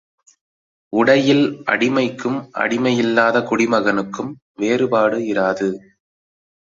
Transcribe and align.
உடையில் 0.93 1.43
அடிமைக்கும் 1.65 2.39
அடிமையில்லாத 2.59 3.39
குடிமகனுக்கும் 3.41 4.31
வேறுபாடு 4.55 5.19
இராது. 5.25 5.69